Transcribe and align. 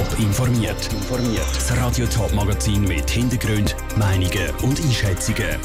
Top 0.00 0.18
informiert. 0.18 0.88
Das 1.54 1.76
Radio 1.76 2.06
Top 2.06 2.32
Magazin 2.32 2.84
mit 2.84 3.10
Hintergrund, 3.10 3.76
Meinungen 3.98 4.48
und 4.62 4.80
Einschätzungen 4.80 5.58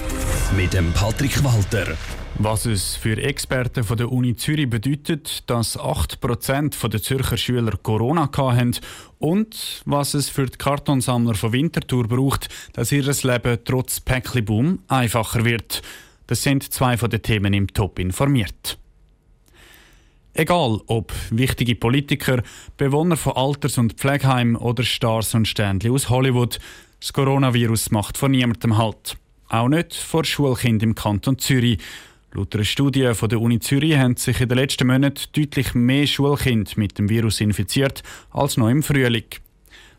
mit 0.58 0.74
dem 0.74 0.92
Patrick 0.92 1.42
Walter. 1.42 1.96
Was 2.38 2.66
es 2.66 2.98
für 2.98 3.16
Experten 3.16 3.86
von 3.86 3.96
der 3.96 4.12
Uni 4.12 4.36
Zürich 4.36 4.70
bedeutet, 4.70 5.50
dass 5.50 5.80
8% 5.80 6.90
der 6.90 7.02
Zürcher 7.02 7.38
Schüler 7.38 7.78
Corona 7.82 8.30
hatten 8.36 8.76
und 9.20 9.82
was 9.86 10.14
es 10.14 10.28
für 10.28 10.48
die 10.48 10.58
Kartonsammler 10.58 11.36
von 11.36 11.54
Winterthur 11.54 12.06
braucht, 12.06 12.50
dass 12.74 12.92
ihr 12.92 13.04
Leben 13.06 13.60
trotz 13.64 14.02
Päckli-Boom 14.02 14.80
einfacher 14.90 15.46
wird. 15.46 15.82
Das 16.28 16.44
sind 16.44 16.74
zwei 16.74 16.98
von 16.98 17.10
den 17.10 17.22
Themen 17.22 17.54
im 17.54 17.70
Top 17.70 18.00
informiert. 18.00 18.78
Egal 20.38 20.82
ob 20.88 21.14
wichtige 21.30 21.76
Politiker, 21.76 22.44
Bewohner 22.76 23.16
von 23.16 23.38
Alters- 23.38 23.78
und 23.78 23.94
Pflegeheimen 23.94 24.58
oder 24.58 24.84
Stars 24.84 25.34
und 25.34 25.48
Ständli 25.48 25.90
aus 25.90 26.10
Hollywood, 26.10 26.60
das 27.00 27.14
Coronavirus 27.14 27.92
macht 27.92 28.18
von 28.18 28.32
niemandem 28.32 28.78
Halt. 28.78 29.16
Auch 29.48 29.70
nicht 29.70 29.94
vor 29.94 30.26
Schulkindern 30.26 30.90
im 30.90 30.96
Kanton 30.96 31.40
Zürich. 31.40 31.80
Laut 32.34 32.54
einer 32.54 32.66
Studie 32.66 33.14
von 33.14 33.30
der 33.30 33.40
Uni 33.40 33.62
Zürich 33.62 33.96
haben 33.96 34.18
sich 34.18 34.42
in 34.42 34.50
den 34.50 34.58
letzten 34.58 34.88
Monaten 34.88 35.24
deutlich 35.32 35.74
mehr 35.74 36.06
Schulkinder 36.06 36.72
mit 36.76 36.98
dem 36.98 37.08
Virus 37.08 37.40
infiziert 37.40 38.04
als 38.32 38.58
noch 38.58 38.68
im 38.68 38.84
Frühling. 38.84 39.24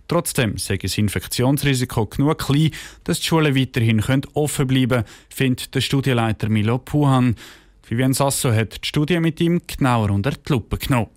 Trotzdem 0.07 0.59
sei 0.59 0.77
das 0.77 0.98
Infektionsrisiko 0.98 2.05
genug 2.05 2.45
klein, 2.45 2.73
dass 3.05 3.21
die 3.21 3.27
Schulen 3.27 3.57
weiterhin 3.57 4.02
offen 4.34 4.66
bleiben 4.66 4.88
können, 4.88 5.05
findet 5.30 5.74
der 5.74 5.80
Studienleiter 5.80 6.51
Milo 6.51 6.77
Puhan. 6.77 7.37
Vivian 7.88 8.12
Sasso 8.14 8.52
hat 8.52 8.82
die 8.82 8.88
Studie 8.88 9.20
mit 9.20 9.40
ihm 9.40 9.62
genauer 9.64 10.10
unter 10.10 10.32
die 10.32 10.52
Lupe 10.52 10.76
genommen. 10.76 11.08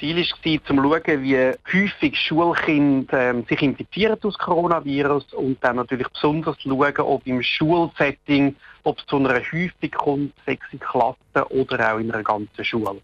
Ziel 0.00 0.16
war, 0.18 0.64
zu 0.66 0.74
schauen, 0.74 1.22
wie 1.22 1.36
häufig 1.72 2.18
Schulkinder 2.18 3.30
ähm, 3.30 3.44
sich 3.48 3.62
infizieren 3.62 4.18
durch 4.20 4.36
das 4.36 4.44
Coronavirus 4.44 5.32
und 5.34 5.62
dann 5.62 5.76
natürlich 5.76 6.08
besonders 6.08 6.56
schauen, 6.60 6.98
ob 6.98 7.26
im 7.26 7.42
Schulsetting, 7.42 8.56
ob 8.82 8.98
es 8.98 9.06
zu 9.06 9.16
einer 9.16 9.34
Häufung 9.34 9.90
kommt, 9.96 10.34
sechs 10.44 10.66
Klassen 10.80 11.50
oder 11.50 11.94
auch 11.94 11.98
in 11.98 12.10
einer 12.10 12.22
ganzen 12.22 12.64
Schule. 12.64 13.00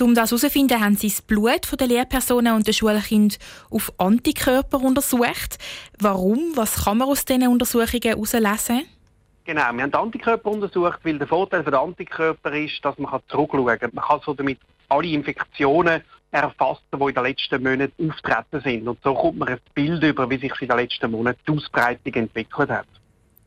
Um 0.00 0.14
das 0.14 0.30
herauszufinden, 0.30 0.80
haben 0.80 0.96
sie 0.96 1.08
das 1.08 1.20
Blut 1.20 1.78
der 1.78 1.86
Lehrpersonen 1.86 2.54
und 2.54 2.66
der 2.66 2.72
Schulkinder 2.72 3.36
auf 3.70 3.92
Antikörper 3.98 4.80
untersucht. 4.80 5.58
Warum? 6.00 6.52
Was 6.54 6.84
kann 6.84 6.98
man 6.98 7.08
aus 7.08 7.26
diesen 7.26 7.46
Untersuchungen 7.48 8.02
herauslesen? 8.02 8.82
Genau, 9.46 9.72
wir 9.72 9.82
haben 9.82 9.90
die 9.90 9.98
Antikörper 9.98 10.50
untersucht, 10.50 11.00
weil 11.02 11.18
der 11.18 11.26
Vorteil 11.26 11.62
der 11.62 11.80
Antikörper 11.80 12.52
ist, 12.52 12.82
dass 12.82 12.98
man 12.98 13.20
zurückschauen 13.28 13.78
kann. 13.78 13.90
Man 13.92 14.04
kann 14.04 14.20
so 14.24 14.32
damit 14.32 14.58
alle 14.88 15.08
Infektionen 15.08 16.02
erfassen, 16.30 16.82
die 16.92 17.04
in 17.04 17.14
den 17.14 17.24
letzten 17.24 17.62
Monaten 17.62 18.10
auftreten 18.10 18.60
sind. 18.62 18.88
Und 18.88 18.98
so 19.04 19.14
kommt 19.14 19.38
man 19.38 19.48
ein 19.48 19.58
Bild 19.74 20.02
über, 20.02 20.28
wie 20.30 20.38
sich 20.38 20.52
in 20.60 20.68
den 20.68 20.78
letzten 20.78 21.10
Monaten 21.10 21.40
die 21.46 21.52
Ausbreitung 21.52 22.14
entwickelt 22.14 22.70
hat. 22.70 22.86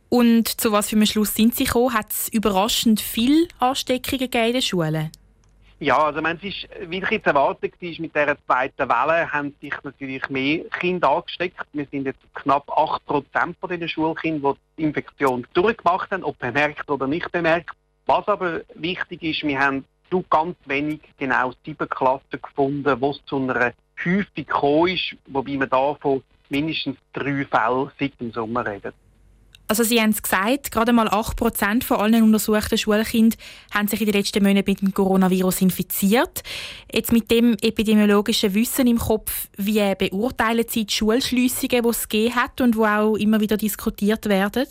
Und 0.10 0.48
zu 0.62 0.72
was 0.72 0.90
für 0.90 0.96
einem 0.96 1.06
Schluss 1.06 1.36
sind 1.36 1.56
Sie 1.56 1.66
gekommen? 1.66 1.94
Hat 1.94 2.12
es 2.12 2.30
überraschend 2.30 3.02
viele 3.02 3.48
Ansteckungen 3.60 4.30
in 4.32 4.54
den 4.54 4.62
Schulen? 4.62 5.12
Ja, 5.80 6.06
also 6.06 6.20
es 6.22 6.44
ist, 6.44 6.68
wie 6.90 6.98
ich 6.98 7.10
jetzt 7.12 7.28
erwartet 7.28 7.74
war, 7.80 7.90
mit 8.00 8.16
dieser 8.16 8.46
zweiten 8.46 8.90
Welle 8.90 9.32
haben 9.32 9.54
sich 9.62 9.74
natürlich 9.84 10.28
mehr 10.28 10.64
Kinder 10.80 11.10
angesteckt. 11.10 11.68
Wir 11.72 11.86
sind 11.92 12.06
jetzt 12.06 12.20
knapp 12.34 12.68
8% 12.68 13.56
von 13.60 13.70
den 13.70 13.88
Schulkindern, 13.88 14.56
die 14.56 14.82
die 14.82 14.84
Infektion 14.88 15.46
durchgemacht 15.54 16.10
haben, 16.10 16.24
ob 16.24 16.40
bemerkt 16.40 16.90
oder 16.90 17.06
nicht 17.06 17.32
bemerkt. 17.32 17.76
Was 18.08 18.28
aber 18.28 18.62
wichtig 18.74 19.22
ist, 19.22 19.44
wir 19.44 19.60
haben 19.60 19.86
nur 20.10 20.24
ganz 20.32 20.56
wenig, 20.66 21.02
genau 21.20 21.54
sieben 21.64 21.88
Klassen 21.88 22.42
gefunden, 22.42 23.00
wo 23.00 23.12
es 23.12 23.24
zu 23.26 23.38
einer 23.38 23.74
Häufung 24.04 24.26
gekommen 24.34 24.88
ist, 24.88 25.16
wobei 25.28 25.58
man 25.58 25.70
da 25.70 25.94
von 25.96 26.24
mindestens 26.50 26.98
drei 27.14 27.46
Fällen 27.46 27.92
seit 28.00 28.20
dem 28.20 28.32
Sommer 28.32 28.66
reden. 28.66 28.94
Also 29.70 29.84
Sie 29.84 30.02
haben 30.02 30.12
es 30.12 30.24
gesagt, 30.24 30.72
gerade 30.72 30.94
mal 30.94 31.10
8% 31.10 31.84
von 31.84 31.98
allen 31.98 32.24
untersuchten 32.24 32.78
Schulkindern 32.78 33.38
haben 33.74 33.88
sich 33.90 34.00
in 34.00 34.08
den 34.08 34.16
letzten 34.16 34.42
Monaten 34.44 34.70
mit 34.72 34.82
dem 34.82 34.94
Coronavirus 34.94 35.62
infiziert. 35.62 36.42
Jetzt 36.92 37.12
mit 37.12 37.30
dem 37.30 37.58
epidemiologischen 37.62 38.54
Wissen 38.54 38.88
im 38.88 38.98
Kopf, 38.98 39.50
wie 39.58 39.94
beurteilen 39.96 40.66
Sie 40.70 40.86
die 40.86 40.94
Schulschliessungen, 40.94 41.84
die 41.84 41.90
es 41.90 42.08
gegeben 42.08 42.36
hat 42.36 42.62
und 42.62 42.76
die 42.76 42.80
auch 42.80 43.16
immer 43.16 43.42
wieder 43.42 43.58
diskutiert 43.58 44.28
werden? 44.28 44.68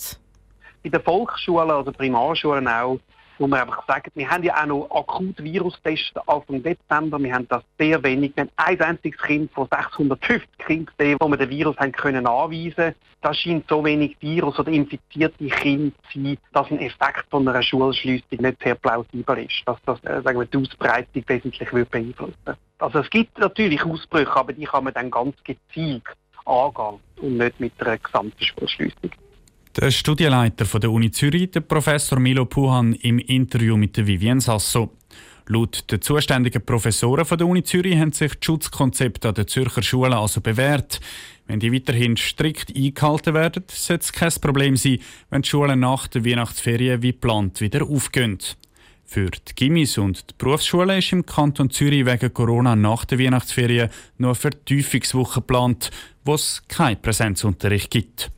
In 0.83 0.93
den 0.93 1.03
Volksschulen, 1.03 1.71
also 1.71 1.93
Primarschulen 1.93 2.67
auch, 2.67 2.99
wo 3.39 3.47
wir 3.47 3.61
einfach 3.61 3.87
sagen, 3.87 4.11
wir 4.15 4.29
haben 4.31 4.43
ja 4.43 4.63
auch 4.63 4.67
noch 4.67 4.91
akut 4.91 5.43
Virustests 5.43 6.17
Anfang 6.27 6.63
Dezember, 6.63 7.19
wir 7.19 7.35
haben 7.35 7.49
das 7.49 7.63
sehr 7.79 8.03
wenig, 8.03 8.33
wir 8.37 8.45
haben 8.45 8.51
ein 8.57 8.81
einziges 8.81 9.21
Kind 9.21 9.53
von 9.53 9.69
650 9.71 10.49
Kindern, 10.59 11.17
wo 11.21 11.29
wir 11.29 11.37
den 11.37 11.51
Virus 11.51 11.77
haben 11.79 11.93
können 11.93 12.27
anweisen. 12.27 12.95
Das 13.23 13.37
scheint 13.39 13.69
so 13.69 13.85
wenig 13.85 14.17
Virus 14.21 14.59
oder 14.59 14.71
infizierte 14.71 15.47
Kinder 15.47 15.93
zu 16.13 16.23
sein, 16.23 16.39
dass 16.53 16.71
ein 16.71 16.81
Effekt 16.81 17.25
von 17.31 17.49
einer 17.49 17.63
Schulschliessung 17.63 18.39
nicht 18.39 18.63
sehr 18.63 18.75
plausibel 18.75 19.39
ist, 19.39 19.63
dass 19.67 19.79
das 19.85 20.03
äh, 20.05 20.23
sagen 20.23 20.39
wir, 20.39 20.47
die 20.47 20.59
Ausbreitung 20.59 21.25
wesentlich 21.27 21.73
wird 21.73 21.91
beeinflussen. 21.91 22.57
Also 22.79 23.01
es 23.01 23.11
gibt 23.11 23.39
natürlich 23.39 23.85
Ausbrüche, 23.85 24.37
aber 24.37 24.53
die 24.53 24.65
kann 24.65 24.85
man 24.85 24.95
dann 24.95 25.11
ganz 25.11 25.35
gezielt 25.45 26.05
angehen 26.45 27.01
und 27.21 27.37
nicht 27.39 27.59
mit 27.59 27.73
einer 27.81 27.99
gesamten 27.99 28.43
Schulschliessung. 28.43 29.11
Der 29.79 29.91
Studienleiter 29.91 30.65
der 30.79 30.91
Uni 30.91 31.11
Zürich, 31.11 31.51
der 31.51 31.61
Professor 31.61 32.19
Milo 32.19 32.47
Puhan, 32.47 32.95
im 32.95 33.19
Interview 33.19 33.77
mit 33.77 33.95
der 33.99 34.07
Vivienne 34.07 34.41
Sasso. 34.41 34.97
Laut 35.49 35.91
den 35.93 36.01
zuständigen 36.01 36.65
Professoren 36.65 37.27
der 37.37 37.47
Uni 37.47 37.63
Zürich 37.63 37.99
haben 37.99 38.13
sich 38.13 38.37
die 38.37 38.47
Schutzkonzepte 38.47 39.29
an 39.29 39.35
den 39.35 39.47
Zürcher 39.47 39.83
Schulen 39.83 40.15
also 40.15 40.41
bewährt. 40.41 40.99
Wenn 41.47 41.61
die 41.61 41.75
weiterhin 41.75 42.17
strikt 42.17 42.75
eingehalten 42.75 43.35
werden, 43.35 43.65
sollte 43.69 44.03
es 44.03 44.13
kein 44.15 44.33
Problem 44.41 44.77
sein, 44.79 44.99
wenn 45.29 45.43
die 45.43 45.49
Schulen 45.51 45.81
nach 45.81 46.07
der 46.07 46.25
Weihnachtsferien 46.25 47.03
wie 47.03 47.13
geplant 47.13 47.61
wieder 47.61 47.85
aufgehen. 47.85 48.39
Für 49.05 49.29
die 49.29 49.55
Gimmis 49.55 49.99
und 49.99 50.31
die 50.31 50.35
Berufsschulen 50.39 51.01
ist 51.01 51.13
im 51.13 51.27
Kanton 51.27 51.69
Zürich 51.69 52.07
wegen 52.07 52.33
Corona 52.33 52.77
nach 52.77 53.05
der 53.05 53.19
Weihnachtsferien 53.19 53.91
nur 54.17 54.31
eine 54.31 54.37
Vertiefungswoche 54.37 55.41
geplant, 55.41 55.91
wo 56.25 56.33
es 56.33 56.63
keinen 56.67 57.03
Präsenzunterricht 57.03 57.91
gibt. 57.91 58.31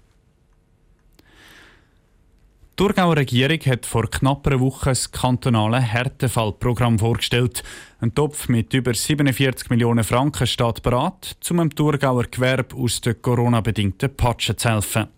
Die 2.78 2.84
Thurgauer 2.84 3.16
Regierung 3.16 3.58
hat 3.66 3.86
vor 3.86 4.08
knapp 4.08 4.46
einer 4.46 4.60
Woche 4.60 4.90
das 4.90 5.10
kantonale 5.10 5.80
Härtefallprogramm 5.80 7.00
vorgestellt. 7.00 7.64
Ein 8.00 8.14
Topf 8.14 8.48
mit 8.48 8.72
über 8.72 8.94
47 8.94 9.68
Millionen 9.70 10.04
Franken 10.04 10.46
steht 10.46 10.84
bereit, 10.84 11.36
um 11.50 11.56
dem 11.56 11.74
Thurgauer 11.74 12.26
Gewerbe 12.30 12.76
aus 12.76 13.00
den 13.00 13.20
Corona-bedingten 13.20 14.14
Patschen 14.14 14.56
zu 14.56 14.70
helfen. 14.70 15.08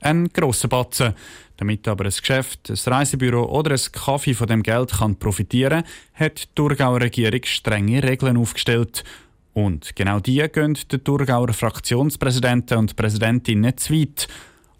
Ein 0.00 0.30
grosser 0.30 0.66
Batzen. 0.66 1.14
Damit 1.58 1.86
aber 1.86 2.06
ein 2.06 2.10
Geschäft, 2.10 2.68
ein 2.70 2.92
Reisebüro 2.92 3.56
oder 3.56 3.70
ein 3.70 3.92
Kaffee 3.92 4.34
von 4.34 4.48
dem 4.48 4.64
Geld 4.64 4.90
kann 4.90 5.14
profitieren 5.14 5.84
hat 6.14 6.42
die 6.42 6.54
Thurgauer 6.56 7.02
Regierung 7.02 7.44
strenge 7.44 8.02
Regeln 8.02 8.36
aufgestellt. 8.36 9.04
Und 9.54 9.94
genau 9.94 10.18
die 10.18 10.44
gehen 10.48 10.76
den 10.90 11.04
Thurgauer 11.04 11.52
Fraktionspräsidenten 11.52 12.78
und 12.78 12.96
Präsidentinnen 12.96 13.76
zu 13.76 13.94
weit. 13.94 14.26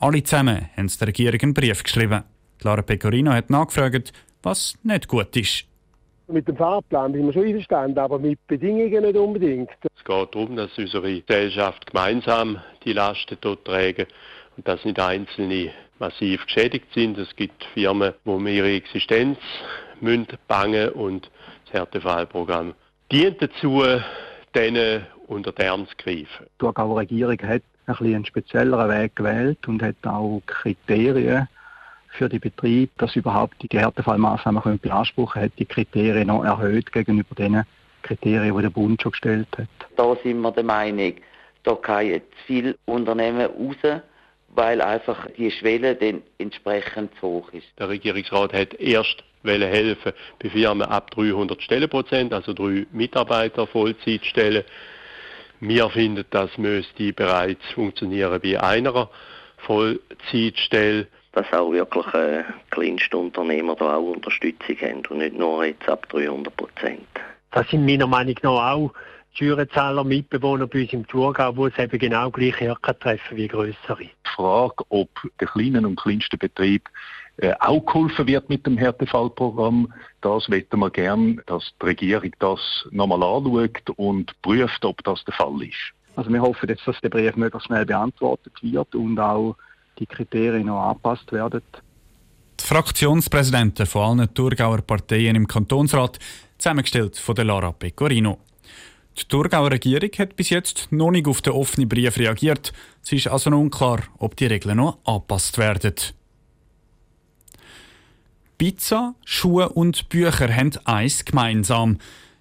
Alle 0.06 0.22
zusammen 0.22 0.68
haben 0.76 0.86
der 1.00 1.08
Regierung 1.08 1.40
einen 1.42 1.52
Brief 1.52 1.82
geschrieben. 1.82 2.22
Lara 2.62 2.82
Pecorino 2.82 3.32
hat 3.32 3.50
nachgefragt, 3.50 4.12
was 4.40 4.78
nicht 4.84 5.08
gut 5.08 5.36
ist. 5.36 5.64
Mit 6.28 6.46
dem 6.46 6.56
Fahrplan 6.56 7.12
sind 7.12 7.26
wir 7.26 7.32
schon 7.32 7.46
einverstanden, 7.46 7.98
aber 7.98 8.20
mit 8.20 8.38
Bedingungen 8.46 9.02
nicht 9.02 9.16
unbedingt. 9.16 9.68
Es 9.82 10.04
geht 10.04 10.32
darum, 10.32 10.54
dass 10.54 10.70
unsere 10.78 11.22
Gesellschaft 11.22 11.86
gemeinsam 11.86 12.60
die 12.84 12.92
Lasten 12.92 13.36
dort 13.40 13.64
tragen 13.64 14.06
und 14.56 14.68
dass 14.68 14.84
nicht 14.84 15.00
Einzelne 15.00 15.72
massiv 15.98 16.46
geschädigt 16.46 16.86
sind. 16.94 17.18
Es 17.18 17.34
gibt 17.34 17.64
Firmen, 17.74 18.12
die 18.24 18.30
um 18.30 18.46
ihre 18.46 18.76
Existenz 18.76 19.38
müssen 20.00 20.28
bangen 20.46 20.90
und 20.90 21.28
das 21.64 21.80
Härtefallprogramm 21.80 22.74
dient 23.10 23.42
dazu, 23.42 23.82
denen 24.54 25.04
unter 25.26 25.50
die 25.50 25.64
Arme 25.64 25.88
zu 25.88 25.96
greifen. 25.96 26.46
Die 26.60 26.66
Regierung 26.66 27.38
hat 27.42 27.62
ein 27.86 27.96
bisschen 27.96 28.14
einen 28.14 28.24
spezielleren 28.24 28.90
Weg 28.90 29.16
gewählt 29.16 29.66
und 29.68 29.82
hat 29.82 29.96
auch 30.04 30.42
Kriterien 30.46 31.48
für 32.10 32.28
die 32.28 32.38
Betrieb, 32.38 32.90
dass 32.98 33.14
überhaupt 33.14 33.56
die 33.60 33.78
Härtefallmaßnahmen 33.78 34.78
beanspruchen 34.78 35.42
hat, 35.42 35.52
die 35.58 35.66
Kriterien 35.66 36.28
noch 36.28 36.44
erhöht 36.44 36.92
gegenüber 36.92 37.34
den 37.34 37.62
Kriterien, 38.02 38.56
die 38.56 38.62
der 38.62 38.70
Bund 38.70 39.02
schon 39.02 39.12
gestellt 39.12 39.48
hat. 39.56 39.68
Da 39.96 40.16
sind 40.22 40.40
wir 40.40 40.52
der 40.52 40.64
Meinung, 40.64 41.14
da 41.64 41.74
kann 41.74 42.06
jetzt 42.06 42.34
viel 42.46 42.76
Unternehmen 42.86 43.46
raus, 43.46 44.00
weil 44.54 44.80
einfach 44.80 45.26
die 45.36 45.50
Schwelle 45.50 45.94
dann 45.94 46.22
entsprechend 46.38 47.12
zu 47.20 47.26
hoch 47.26 47.52
ist. 47.52 47.66
Der 47.78 47.88
Regierungsrat 47.88 48.52
hat 48.52 48.74
erst 48.74 49.22
helfen 49.44 50.12
bei 50.42 50.50
Firmen 50.50 50.88
ab 50.88 51.10
300 51.12 51.62
Stellenprozent, 51.62 52.32
also 52.32 52.52
drei 52.52 52.86
Mitarbeiter 52.92 53.66
Vollzeitstellen. 53.66 54.64
Wir 55.60 55.88
finden, 55.90 56.24
das 56.30 56.56
müsste 56.58 57.12
bereits 57.12 57.64
funktionieren 57.74 58.40
bei 58.42 58.60
einer 58.60 59.08
Vollzeitstelle. 59.58 61.06
Dass 61.32 61.52
auch 61.52 61.70
wirklich 61.70 62.06
äh, 62.14 62.44
kleinste 62.70 63.16
Unternehmer 63.16 63.74
da 63.74 63.96
auch 63.96 64.12
Unterstützung 64.12 64.76
haben 64.80 65.02
und 65.10 65.18
nicht 65.18 65.36
nur 65.36 65.64
jetzt 65.64 65.88
ab 65.88 66.08
300 66.08 66.56
Prozent. 66.56 67.06
Das 67.50 67.68
sind 67.68 67.84
meiner 67.84 68.06
Meinung 68.06 68.36
nach 68.42 68.72
auch 68.72 68.92
Schürenzahler 69.32 70.04
Mitbewohner 70.04 70.66
bei 70.66 70.82
uns 70.82 70.92
im 70.92 71.06
Thurgau, 71.06 71.52
die 71.52 71.72
es 71.72 71.78
eben 71.78 71.98
genau 71.98 72.30
gleich 72.30 72.54
treffen 72.54 73.36
wie 73.36 73.48
größere. 73.48 74.08
Frage, 74.36 74.84
ob 74.90 75.08
der 75.40 75.48
kleinen 75.48 75.86
und 75.86 75.96
kleinsten 75.96 76.38
Betrieb 76.38 76.88
äh, 77.38 77.52
auch 77.60 77.84
geholfen 77.84 78.26
wird 78.26 78.48
mit 78.48 78.66
dem 78.66 78.78
Härtefallprogramm. 78.78 79.92
Das 80.20 80.48
wetten 80.50 80.80
wir 80.80 80.90
gern, 80.90 81.40
dass 81.46 81.72
die 81.82 81.86
Regierung 81.86 82.30
das 82.38 82.60
nochmal 82.90 83.22
anschaut 83.22 83.90
und 83.96 84.40
prüft, 84.42 84.84
ob 84.84 85.02
das 85.04 85.24
der 85.24 85.34
Fall 85.34 85.62
ist. 85.62 85.92
Also 86.16 86.32
wir 86.32 86.40
hoffen 86.40 86.68
jetzt, 86.68 86.86
dass 86.86 87.00
der 87.02 87.10
Brief 87.10 87.36
möglichst 87.36 87.66
schnell 87.66 87.84
beantwortet 87.84 88.54
wird 88.62 88.94
und 88.94 89.18
auch 89.18 89.56
die 89.98 90.06
Kriterien 90.06 90.66
noch 90.66 90.82
angepasst 90.82 91.30
werden. 91.30 91.62
Die 92.58 92.64
Fraktionspräsidenten 92.64 93.84
von 93.84 94.20
allen 94.20 94.34
Thurgauer 94.34 94.80
Parteien 94.80 95.36
im 95.36 95.46
Kantonsrat, 95.46 96.18
zusammengestellt 96.56 97.18
von 97.18 97.34
der 97.34 97.44
Lara 97.44 97.72
Pecorino. 97.72 98.38
Die 99.18 99.24
Thurgauer 99.28 99.70
Regierung 99.70 100.10
hat 100.18 100.36
bis 100.36 100.50
jetzt 100.50 100.88
noch 100.90 101.10
nicht 101.10 101.26
auf 101.26 101.40
den 101.40 101.54
offenen 101.54 101.88
Brief 101.88 102.18
reagiert. 102.18 102.72
Es 103.02 103.12
ist 103.12 103.28
also 103.28 103.48
noch 103.48 103.60
unklar, 103.60 104.02
ob 104.18 104.36
die 104.36 104.46
Regeln 104.46 104.76
noch 104.76 104.98
angepasst 105.04 105.56
werden. 105.56 105.94
Pizza, 108.58 109.14
Schuhe 109.24 109.70
und 109.70 110.08
Bücher 110.10 110.54
haben 110.54 110.72
eins 110.84 111.24
gemeinsam. 111.24 111.98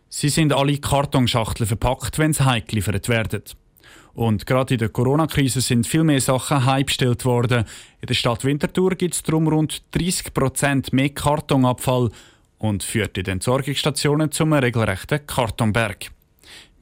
Sie 0.10 0.30
sind 0.30 0.54
alle 0.54 0.78
Kartonschachteln 0.78 1.68
verpackt, 1.68 2.20
wenn 2.20 2.34
sie 2.34 2.46
heimgeliefert 2.46 3.08
werden. 3.08 3.44
Und 4.14 4.46
gerade 4.46 4.76
in 4.76 4.80
der 4.80 4.90
Corona-Krise 4.90 5.60
sind 5.62 5.88
viel 5.88 6.04
mehr 6.04 6.22
Sachen 6.22 6.66
heimbestellt 6.66 7.26
worden. 7.26 7.66
In 8.02 8.08
der 8.08 8.14
Stadt 8.14 8.46
Winterthur 8.46 8.96
gibt 8.96 9.14
es 9.14 9.24
darum 9.24 9.48
rund 9.48 9.84
30 9.92 10.34
Prozent 10.34 10.94
mehr 10.94 11.10
Kartonabfall 11.10 12.12
und 12.58 12.84
führt 12.84 13.18
in 13.18 13.26
den 13.26 13.34
Entsorgungsstationen 13.34 14.32
zum 14.32 14.54
regelrechten 14.54 15.26
Kartonberg. 15.28 16.12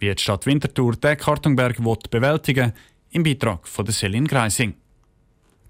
Wie 0.03 0.13
die 0.13 0.21
Stadt 0.21 0.45
Winterthur 0.45 0.97
den 0.97 1.15
Kartonberg 1.15 1.77
bewältigen 2.09 2.73
will, 2.73 2.73
im 3.11 3.23
Beitrag 3.23 3.65
von 3.65 3.85
der 3.85 3.93
Selin 3.93 4.27
Greising. 4.27 4.73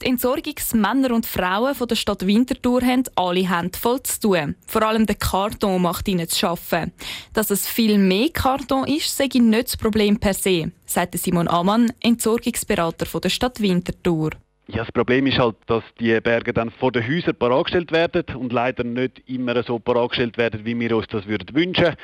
Die 0.02 0.08
Entsorgungsmänner 0.08 1.12
und 1.12 1.28
Frauen 1.28 1.76
von 1.76 1.88
der 1.88 1.96
Stadt 1.96 2.26
Winterthur 2.26 2.82
haben 2.82 3.04
alle 3.14 3.48
Hände 3.48 3.78
voll 3.78 4.02
zu 4.02 4.22
tun. 4.22 4.56
Vor 4.66 4.82
allem 4.82 5.06
der 5.06 5.18
Karton 5.18 5.80
macht 5.84 6.08
ihnen 6.08 6.28
zu 6.28 6.48
arbeiten. 6.48 6.94
Dass 7.34 7.52
es 7.52 7.68
viel 7.68 8.00
mehr 8.00 8.30
Karton 8.30 8.88
ist, 8.88 9.16
sei 9.16 9.30
nicht 9.32 9.68
das 9.68 9.78
Problem 9.78 10.20
per 10.20 10.34
se, 10.34 10.72
sagt 10.88 11.16
Simon 11.16 11.48
Amann, 11.48 11.94
Entsorgungsberater 12.02 13.06
von 13.06 13.22
der 13.22 13.30
Stadt 13.30 13.62
Winterthur. 13.62 14.32
Ja, 14.66 14.78
das 14.78 14.92
Problem 14.94 15.28
ist 15.28 15.38
halt, 15.38 15.58
dass 15.68 15.84
die 16.00 16.20
Berge 16.22 16.54
dann 16.54 16.72
vor 16.72 16.92
den 16.92 17.08
Häusern 17.08 17.36
paratgestellt 17.36 17.92
werden 17.92 18.36
und 18.36 18.52
leider 18.52 18.84
nicht 18.84 19.22
immer 19.28 19.62
so 19.62 19.78
paratgestellt 19.78 20.40
werden, 20.40 20.66
wie 20.66 20.80
wir 20.80 20.98
uns 20.98 21.06
das 21.08 21.28
würden 21.28 21.54
wünschen. 21.54 21.96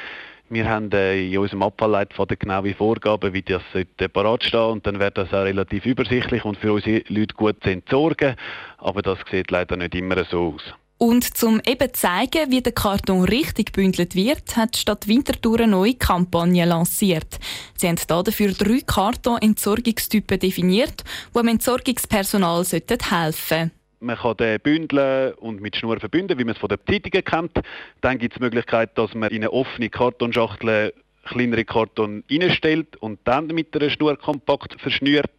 Wir 0.52 0.68
haben 0.68 0.92
äh, 0.92 1.28
in 1.28 1.38
unserem 1.38 1.62
Abfallleitfaden 1.62 2.40
genaue 2.40 2.74
Vorgaben, 2.74 3.34
wie 3.34 3.44
das 3.44 3.62
sollte 3.72 4.10
parat 4.10 4.44
stehen 4.44 4.60
und 4.60 4.88
dann 4.88 5.00
wird 5.00 5.18
das 5.18 5.30
auch 5.30 5.44
relativ 5.44 5.86
übersichtlich 5.86 6.44
und 6.44 6.58
für 6.58 6.74
unsere 6.74 7.04
Leute 7.08 7.36
gut 7.36 7.62
zu 7.62 7.70
entsorgen. 7.70 8.36
Aber 8.80 9.04
das 9.04 9.20
sieht 9.30 9.52
leider 9.52 9.78
nicht 9.78 9.94
immer 9.94 10.24
so 10.26 10.56
aus. 10.56 10.74
Und 10.98 11.24
zum 11.38 11.62
eben 11.66 11.94
zeigen, 11.94 12.52
wie 12.52 12.62
der 12.62 12.74
Karton 12.74 13.24
richtig 13.24 13.74
gebündelt 13.74 14.16
wird, 14.16 14.58
hat 14.58 14.76
Stadt 14.76 15.08
Winterthur 15.08 15.60
eine 15.60 15.72
neue 15.72 15.94
Kampagne 15.94 16.66
lanciert. 16.66 17.40
Sie 17.78 17.88
haben 17.88 17.98
dafür 18.08 18.52
drei 18.52 18.82
Karton-Entsorgungstypen 18.86 20.40
definiert, 20.40 21.04
die 21.34 21.40
dem 21.40 21.48
Entsorgungspersonal 21.48 22.66
helfen 22.66 22.84
sollten. 23.08 23.79
Man 24.02 24.16
kann 24.16 24.38
den 24.38 24.60
bündeln 24.60 25.34
und 25.34 25.62
mit 25.62 25.76
Schnur 25.76 26.00
verbinden, 26.00 26.40
wie 26.40 26.46
man 26.46 26.56
es 26.56 26.60
von 26.60 26.70
den 26.70 26.80
Zeitungen 26.88 27.24
kennt. 27.24 27.66
Dann 28.02 28.18
gibt 28.18 28.34
es 28.34 28.38
die 28.38 28.44
Möglichkeit, 28.44 28.98
dass 28.98 29.14
man 29.14 29.30
in 29.30 29.38
eine 29.38 29.52
offene 29.52 29.90
Kartonschachtel 29.90 30.94
kleinere 31.26 31.66
Karton 31.66 32.24
reinstellt 32.30 32.96
und 32.98 33.20
dann 33.26 33.48
mit 33.48 33.76
einer 33.76 33.90
Schnur 33.90 34.18
kompakt 34.18 34.80
verschnürt. 34.80 35.30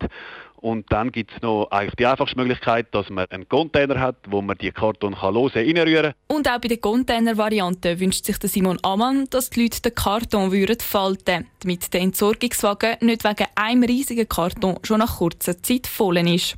Und 0.61 0.93
dann 0.93 1.11
gibt 1.11 1.33
es 1.35 1.41
noch 1.41 1.69
eigentlich 1.71 1.95
die 1.97 2.05
einfachste 2.05 2.37
Möglichkeit, 2.37 2.95
dass 2.95 3.09
man 3.09 3.25
einen 3.31 3.49
Container 3.49 3.99
hat, 3.99 4.17
wo 4.29 4.43
man 4.43 4.59
die 4.59 4.71
Karton 4.71 5.15
kann 5.15 5.33
lose 5.33 5.57
reinrühren 5.57 6.13
kann. 6.13 6.37
Und 6.37 6.49
auch 6.49 6.61
bei 6.61 6.69
der 6.69 6.77
Container-Variante 6.77 7.99
wünscht 7.99 8.27
sich 8.27 8.37
Simon 8.43 8.79
Ammann, 8.83 9.27
dass 9.31 9.49
die 9.49 9.63
Leute 9.63 9.81
den 9.81 9.95
Karton 9.95 10.53
würden 10.53 10.77
falten 10.81 11.47
damit 11.61 11.93
der 11.95 12.03
Entsorgungswagen 12.03 12.97
nicht 13.01 13.25
wegen 13.25 13.47
einem 13.55 13.85
riesigen 13.85 14.29
Karton 14.29 14.79
schon 14.83 14.99
nach 14.99 15.17
kurzer 15.17 15.63
Zeit 15.63 15.87
voll 15.87 16.19
ist. 16.19 16.57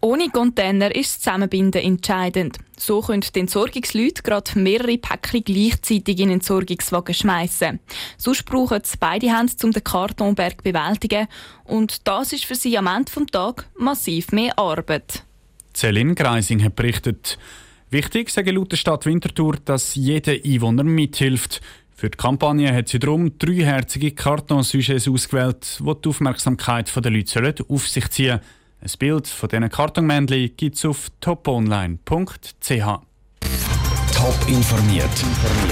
Ohne 0.00 0.28
Container 0.30 0.94
ist 0.94 1.16
das 1.16 1.20
Zusammenbinden 1.20 1.82
entscheidend. 1.82 2.58
So 2.76 3.00
können 3.00 3.24
die 3.34 3.40
Entsorgungsleute 3.40 4.22
gerade 4.22 4.56
mehrere 4.56 4.96
Päckchen 4.96 5.42
gleichzeitig 5.42 6.20
in 6.20 6.28
den 6.28 6.30
Entsorgungswagen 6.34 7.14
schmeißen. 7.14 7.80
Sonst 8.16 8.44
brauchen 8.44 8.80
sie 8.84 8.96
beide 9.00 9.36
Hände, 9.36 9.52
um 9.64 9.72
den 9.72 9.82
Kartonberg 9.82 10.58
zu 10.58 10.72
bewältigen. 10.72 11.26
Und 11.64 12.06
das 12.06 12.32
ist 12.32 12.44
für 12.44 12.54
sie 12.54 12.78
am 12.78 12.86
Ende 12.86 13.10
des 13.10 13.26
Tages 13.26 13.64
massiv 13.76 14.30
mehr 14.30 14.56
Arbeit. 14.56 15.24
Celine 15.74 16.14
Greising 16.14 16.62
hat 16.62 16.76
berichtet, 16.76 17.36
wichtig 17.90 18.30
sagen 18.30 18.54
laut 18.54 18.70
der 18.70 18.76
Stadt 18.76 19.04
Winterthur, 19.04 19.56
dass 19.64 19.96
jeder 19.96 20.32
Einwohner 20.32 20.84
mithilft. 20.84 21.60
Für 21.96 22.10
die 22.10 22.16
Kampagne 22.16 22.72
hat 22.72 22.88
sie 22.88 23.00
darum 23.00 23.36
dreiherzige 23.36 24.12
Kartonsujets 24.12 25.08
ausgewählt, 25.08 25.80
die 25.80 26.00
die 26.02 26.08
Aufmerksamkeit 26.08 26.94
der 26.94 27.10
Leute 27.10 27.64
auf 27.68 27.88
sich 27.88 28.08
ziehen 28.10 28.28
sollen. 28.28 28.40
Ein 28.80 28.90
Bild 28.98 29.26
von 29.26 29.48
diesen 29.48 29.68
Kartonmännchen 29.68 30.56
gibt 30.56 30.76
es 30.76 30.84
auf 30.84 31.08
toponline.ch. 31.20 31.98
Top 34.14 34.48
informiert, 34.48 35.08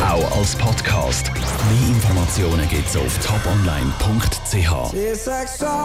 auch 0.03 0.39
als 0.39 0.57
Podcast. 0.57 1.31
Mehr 1.33 1.89
Informationen 1.89 2.69
gibt 2.69 2.89
es 2.89 2.97
auf 2.97 3.19
toponline.ch. 3.25 4.93